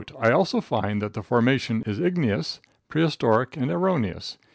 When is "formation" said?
1.21-1.83